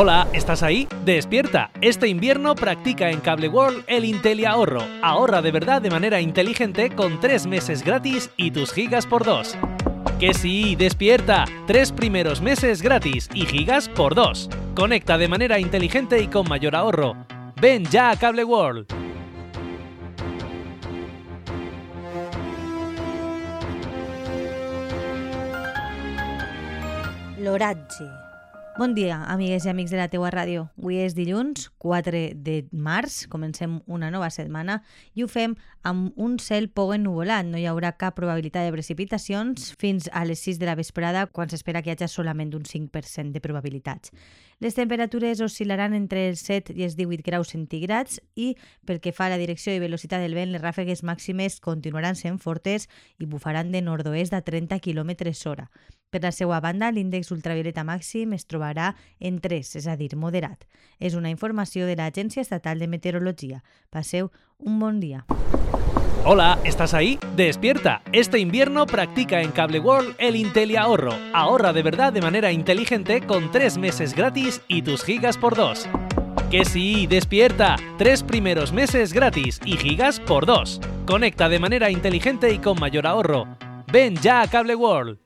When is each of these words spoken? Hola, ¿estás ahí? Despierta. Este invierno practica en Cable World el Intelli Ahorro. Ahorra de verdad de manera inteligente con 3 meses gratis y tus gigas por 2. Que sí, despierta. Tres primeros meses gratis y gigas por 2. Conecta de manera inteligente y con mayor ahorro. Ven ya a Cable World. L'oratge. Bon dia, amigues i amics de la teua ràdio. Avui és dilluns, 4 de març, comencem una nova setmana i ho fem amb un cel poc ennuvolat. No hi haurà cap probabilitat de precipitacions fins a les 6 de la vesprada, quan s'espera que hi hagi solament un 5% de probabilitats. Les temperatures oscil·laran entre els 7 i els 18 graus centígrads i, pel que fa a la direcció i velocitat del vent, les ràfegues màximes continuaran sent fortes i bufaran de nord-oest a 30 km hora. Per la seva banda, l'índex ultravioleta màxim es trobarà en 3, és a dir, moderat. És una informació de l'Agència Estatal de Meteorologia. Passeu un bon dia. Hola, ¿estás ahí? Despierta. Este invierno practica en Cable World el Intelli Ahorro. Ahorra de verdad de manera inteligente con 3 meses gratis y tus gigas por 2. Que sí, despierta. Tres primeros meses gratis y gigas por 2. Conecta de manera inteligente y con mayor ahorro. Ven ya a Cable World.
Hola, 0.00 0.28
¿estás 0.32 0.62
ahí? 0.62 0.86
Despierta. 1.04 1.72
Este 1.80 2.06
invierno 2.06 2.54
practica 2.54 3.10
en 3.10 3.18
Cable 3.18 3.48
World 3.48 3.82
el 3.88 4.04
Intelli 4.04 4.44
Ahorro. 4.44 4.84
Ahorra 5.02 5.42
de 5.42 5.50
verdad 5.50 5.82
de 5.82 5.90
manera 5.90 6.20
inteligente 6.20 6.90
con 6.90 7.18
3 7.18 7.48
meses 7.48 7.82
gratis 7.82 8.30
y 8.36 8.52
tus 8.52 8.72
gigas 8.72 9.06
por 9.06 9.24
2. 9.24 9.58
Que 10.20 10.34
sí, 10.34 10.76
despierta. 10.76 11.46
Tres 11.66 11.90
primeros 11.90 12.40
meses 12.40 12.80
gratis 12.80 13.28
y 13.34 13.44
gigas 13.44 13.88
por 13.88 14.14
2. 14.14 14.48
Conecta 14.76 15.18
de 15.18 15.26
manera 15.26 15.58
inteligente 15.58 16.22
y 16.22 16.28
con 16.28 16.48
mayor 16.48 16.76
ahorro. 16.76 17.16
Ven 17.60 17.84
ya 17.86 18.10
a 18.10 18.16
Cable 18.16 18.44
World. 18.44 18.86
L'oratge. 27.40 28.27
Bon 28.78 28.92
dia, 28.94 29.24
amigues 29.26 29.64
i 29.66 29.70
amics 29.72 29.90
de 29.90 29.96
la 29.98 30.04
teua 30.06 30.28
ràdio. 30.30 30.68
Avui 30.78 31.00
és 31.02 31.16
dilluns, 31.18 31.64
4 31.82 32.20
de 32.46 32.60
març, 32.70 33.24
comencem 33.26 33.80
una 33.90 34.06
nova 34.14 34.28
setmana 34.30 34.76
i 35.18 35.24
ho 35.24 35.26
fem 35.26 35.56
amb 35.82 36.14
un 36.14 36.36
cel 36.38 36.68
poc 36.70 36.92
ennuvolat. 36.94 37.48
No 37.50 37.58
hi 37.58 37.66
haurà 37.66 37.90
cap 37.98 38.14
probabilitat 38.14 38.68
de 38.68 38.76
precipitacions 38.76 39.72
fins 39.82 40.06
a 40.14 40.22
les 40.30 40.46
6 40.46 40.62
de 40.62 40.70
la 40.70 40.78
vesprada, 40.78 41.26
quan 41.26 41.50
s'espera 41.50 41.82
que 41.82 41.90
hi 41.90 41.96
hagi 41.96 42.06
solament 42.06 42.54
un 42.54 42.70
5% 42.70 43.34
de 43.34 43.42
probabilitats. 43.42 44.14
Les 44.62 44.78
temperatures 44.78 45.42
oscil·laran 45.42 45.98
entre 45.98 46.28
els 46.30 46.46
7 46.46 46.78
i 46.78 46.86
els 46.86 46.94
18 46.94 47.26
graus 47.26 47.50
centígrads 47.58 48.22
i, 48.38 48.52
pel 48.86 49.02
que 49.02 49.10
fa 49.10 49.26
a 49.26 49.34
la 49.34 49.42
direcció 49.42 49.74
i 49.74 49.82
velocitat 49.82 50.22
del 50.22 50.38
vent, 50.38 50.54
les 50.54 50.62
ràfegues 50.62 51.02
màximes 51.02 51.58
continuaran 51.58 52.14
sent 52.14 52.38
fortes 52.38 52.86
i 53.18 53.26
bufaran 53.26 53.74
de 53.74 53.82
nord-oest 53.82 54.38
a 54.38 54.46
30 54.46 54.78
km 54.78 55.18
hora. 55.50 55.66
Per 56.10 56.22
la 56.22 56.32
seva 56.32 56.56
banda, 56.64 56.88
l'índex 56.88 57.28
ultravioleta 57.34 57.84
màxim 57.84 58.32
es 58.32 58.46
trobarà 58.48 58.94
en 59.20 59.42
3, 59.44 59.74
és 59.76 59.86
a 59.86 59.96
dir, 60.00 60.14
moderat. 60.16 60.64
És 60.98 61.14
una 61.14 61.28
informació 61.28 61.84
de 61.84 61.96
l'Agència 62.00 62.40
Estatal 62.40 62.78
de 62.80 62.88
Meteorologia. 62.88 63.62
Passeu 63.90 64.30
un 64.58 64.78
bon 64.80 65.00
dia. 65.00 65.26
Hola, 66.24 66.58
¿estás 66.64 66.94
ahí? 66.94 67.18
Despierta. 67.36 68.00
Este 68.12 68.38
invierno 68.38 68.86
practica 68.86 69.40
en 69.42 69.52
Cable 69.52 69.80
World 69.80 70.16
el 70.18 70.36
Intelli 70.36 70.76
Ahorro. 70.76 71.12
Ahorra 71.32 71.72
de 71.72 71.82
verdad 71.82 72.12
de 72.12 72.22
manera 72.22 72.52
inteligente 72.52 73.20
con 73.20 73.50
3 73.50 73.78
meses 73.78 74.14
gratis 74.14 74.62
y 74.66 74.82
tus 74.82 75.04
gigas 75.04 75.36
por 75.36 75.56
2. 75.56 75.88
Que 76.50 76.64
sí, 76.64 77.06
despierta. 77.06 77.76
Tres 77.98 78.22
primeros 78.22 78.72
meses 78.72 79.12
gratis 79.12 79.60
y 79.64 79.76
gigas 79.76 80.20
por 80.20 80.46
2. 80.46 80.80
Conecta 81.06 81.50
de 81.50 81.58
manera 81.58 81.90
inteligente 81.90 82.52
y 82.52 82.58
con 82.58 82.80
mayor 82.80 83.06
ahorro. 83.06 83.46
Ven 83.92 84.16
ya 84.16 84.40
a 84.40 84.48
Cable 84.48 84.74
World. 84.74 85.18